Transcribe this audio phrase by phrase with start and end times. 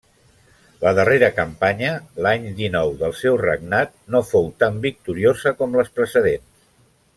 [0.83, 1.91] La darrera campanya,
[2.27, 6.53] l'any dinou del seu regnat, no fou tan victoriosa com les precedents.